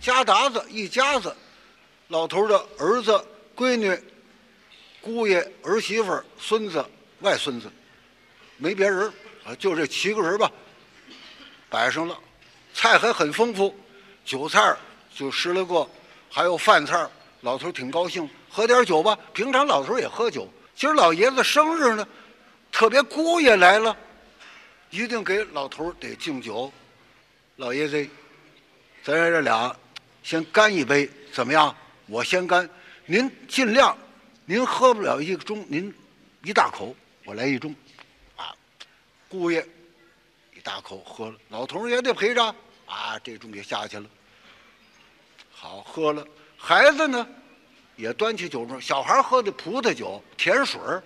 [0.00, 1.34] 家达子一家子，
[2.08, 3.22] 老头的儿子、
[3.54, 3.96] 闺女、
[5.00, 6.84] 姑爷、儿媳妇、孙子、
[7.20, 7.70] 外孙子，
[8.56, 9.12] 没别人
[9.44, 10.50] 啊，就这七个人吧。
[11.68, 12.18] 摆上了，
[12.72, 13.78] 菜还很丰富，
[14.24, 14.74] 酒菜
[15.14, 15.86] 就十来个，
[16.30, 17.06] 还有饭菜
[17.42, 19.16] 老头挺高兴，喝点酒吧。
[19.34, 22.08] 平常老头也喝酒，今儿老爷子生日呢，
[22.72, 23.94] 特别姑爷来了，
[24.88, 26.72] 一定给老头得敬酒。
[27.56, 28.08] 老爷子，
[29.04, 29.74] 咱这俩
[30.22, 31.74] 先干一杯，怎么样？
[32.06, 32.68] 我先干，
[33.06, 33.96] 您尽量，
[34.44, 35.94] 您喝不了一个盅，您
[36.42, 37.74] 一大口，我来一盅，
[38.36, 38.54] 啊，
[39.28, 39.66] 姑爷
[40.56, 42.44] 一大口喝了，老头也得陪着，
[42.86, 44.06] 啊，这盅也下去了。
[45.52, 46.26] 好喝了，
[46.56, 47.26] 孩子呢，
[47.96, 51.02] 也端起酒盅，小孩喝的葡萄酒、甜水儿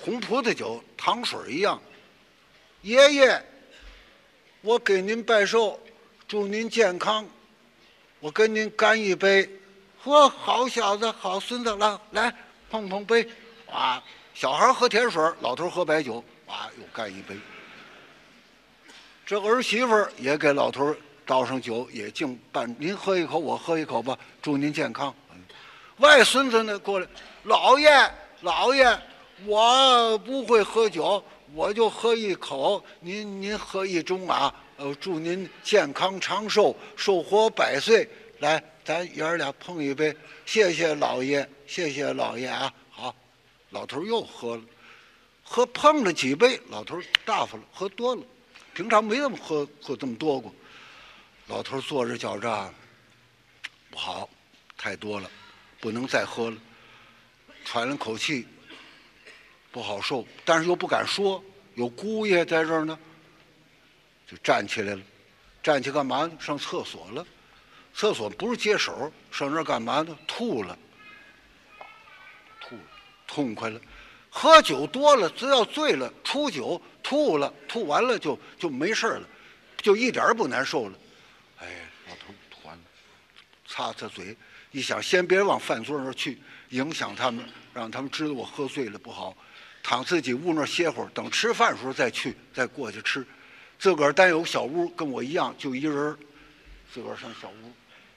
[0.00, 1.80] 红葡萄酒、糖水一样。
[2.80, 3.44] 爷爷，
[4.60, 5.78] 我给您拜寿，
[6.26, 7.24] 祝您健康，
[8.22, 9.50] 我跟您干一杯。
[10.04, 12.34] 嚯，好小子，好孙子，来来
[12.70, 13.28] 碰碰杯，
[13.68, 14.00] 啊，
[14.32, 17.36] 小孩喝甜水老头喝白酒，哇，又干一杯。
[19.26, 25.12] 这儿媳妇儿也给老头儿倒上酒，也敬半，您喝一口，我喝一口吧，祝您健康。
[25.96, 27.06] 外孙子呢过来，
[27.42, 27.90] 老爷
[28.42, 28.96] 老爷，
[29.46, 31.20] 我不会喝酒，
[31.54, 38.08] 我就喝一口，您您喝一盅啊，呃，祝您健康长寿，寿活百岁。
[38.40, 40.12] 来，咱爷儿俩碰一杯，
[40.44, 42.74] 谢谢老爷，谢谢老爷啊。
[42.90, 43.14] 好，
[43.70, 44.62] 老头又喝了，
[45.44, 48.22] 喝碰了几杯，老头大发了，喝多了。
[48.74, 50.52] 平常没那么喝喝这么多过。
[51.46, 52.74] 老头坐着觉着，
[53.88, 54.28] 不好，
[54.76, 55.30] 太多了，
[55.78, 56.56] 不能再喝了。
[57.64, 58.48] 喘了口气，
[59.70, 61.40] 不好受，但是又不敢说，
[61.76, 62.98] 有姑爷在这儿呢，
[64.32, 65.02] 就站起来了。
[65.62, 66.32] 站起干嘛呢？
[66.40, 67.24] 上厕所了。
[67.94, 70.16] 厕所不是接手，上那干嘛呢？
[70.26, 70.78] 吐了，
[72.58, 72.82] 吐了，
[73.26, 73.78] 痛快了。
[74.30, 79.28] 喝酒多了，只要醉了，出酒吐了，吐完了就就没事了，
[79.82, 80.98] 就一点儿不难受了。
[81.58, 81.66] 哎，
[82.08, 82.82] 老头吐完了，
[83.66, 84.34] 擦擦嘴，
[84.70, 86.40] 一想先别往饭桌那儿去，
[86.70, 89.36] 影响他们，让他们知道我喝醉了不好，
[89.82, 93.22] 躺自己屋那儿歇会儿，等吃饭的时候再去，再过去吃。
[93.82, 96.16] 自个儿单有小屋，跟我一样，就一人，
[96.94, 97.72] 自个儿上小屋，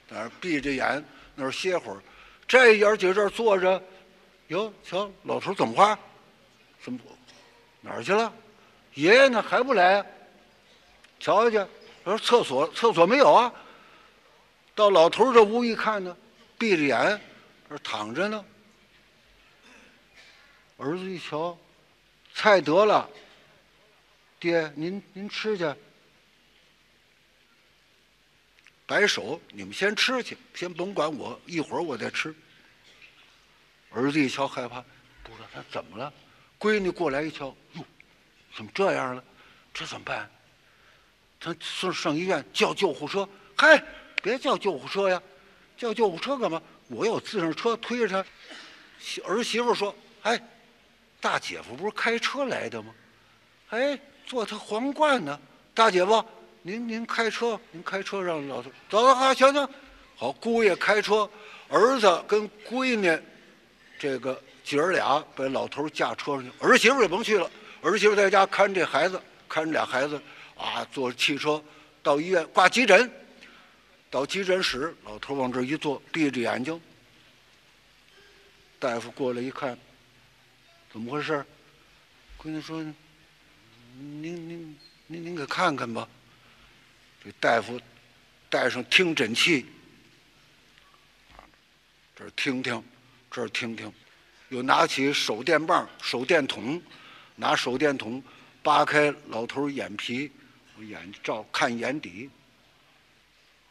[0.08, 1.04] 在那闭着眼
[1.34, 2.00] 那儿歇会儿。
[2.46, 3.82] 这爷儿几个这儿坐着，
[4.46, 5.98] 哟，瞧老头怎么话？
[6.80, 7.00] 怎么
[7.80, 8.32] 哪儿去了？
[8.94, 10.00] 爷爷呢还不来
[11.18, 11.50] 瞧？
[11.50, 11.66] 瞧去，
[12.04, 13.52] 说厕所厕所没有啊？
[14.72, 16.16] 到老头这屋一看呢，
[16.56, 17.20] 闭着眼，
[17.68, 18.44] 这躺着呢。
[20.76, 21.58] 儿子一瞧，
[22.36, 23.10] 菜得了，
[24.38, 25.74] 爹您您吃去。
[28.86, 32.34] 摆手，你们先吃去，先甭管我，一会儿我再吃。
[33.90, 34.80] 儿子一瞧害怕，
[35.22, 36.12] 不知道他怎么了。
[36.58, 37.84] 闺女过来一瞧，哟，
[38.54, 39.24] 怎么这样了？
[39.74, 40.30] 这怎么办？
[41.40, 43.28] 他上上医院叫救护车。
[43.56, 43.82] 嗨，
[44.22, 45.20] 别叫救护车呀，
[45.76, 46.62] 叫救护车干嘛？
[46.88, 48.24] 我有自行车推着他。
[49.00, 50.40] 媳儿媳妇说：“哎，
[51.20, 52.94] 大姐夫不是开车来的吗？
[53.70, 55.38] 哎，坐他皇冠呢。
[55.74, 56.24] 大姐夫，
[56.62, 59.68] 您您开车，您开车让老头走走好，行行，
[60.16, 61.28] 好，姑爷开车，
[61.68, 63.18] 儿子跟闺女，
[63.98, 67.50] 这个姐儿俩把老头驾车上去，儿媳妇也甭去了，
[67.82, 70.20] 儿媳妇在家看这孩子，看着俩孩子，
[70.56, 71.62] 啊，坐汽车
[72.02, 73.10] 到医院挂急诊，
[74.08, 76.80] 到急诊室，老头往这一坐，闭着眼睛，
[78.78, 79.76] 大夫过来一看，
[80.90, 81.44] 怎么回事？
[82.38, 82.82] 闺女说
[83.98, 86.08] ：“您您您您给看看吧。”
[87.24, 87.80] 这大夫
[88.48, 89.66] 带上听诊器，
[92.14, 92.82] 这儿听听，
[93.30, 93.92] 这儿听听，
[94.50, 96.80] 又拿起手电棒、手电筒，
[97.34, 98.22] 拿手电筒
[98.62, 100.30] 扒开老头眼皮，
[100.78, 102.30] 我眼照看眼底。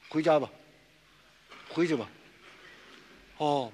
[0.10, 0.50] 回家吧，
[1.70, 2.10] 回去吧。
[3.38, 3.72] 哦，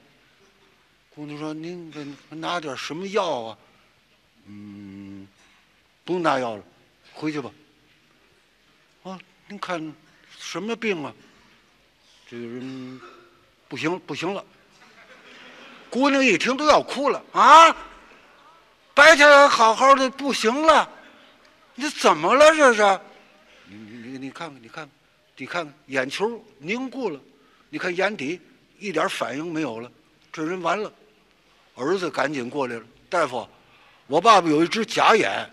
[1.13, 3.57] 姑娘说：“您给拿点什么药啊？”
[4.47, 4.80] 嗯，
[6.03, 6.63] 不用拿药了，
[7.13, 7.51] 回去吧。
[9.03, 9.93] 啊，您看
[10.37, 11.13] 什么病啊？
[12.29, 13.01] 这个人
[13.67, 14.43] 不行，不行了。
[15.89, 17.75] 姑娘一听都要哭了啊！
[18.93, 20.89] 白天还好好的，不行了，
[21.75, 22.99] 你怎么了这是？
[23.67, 24.89] 你你你你看看，你看看，
[25.35, 27.19] 你看看，眼球凝固了，
[27.69, 28.39] 你看眼底
[28.79, 29.91] 一点反应没有了，
[30.31, 30.91] 这人完了。
[31.75, 33.47] 儿子赶紧过来了，大夫，
[34.07, 35.49] 我爸爸有一只假眼，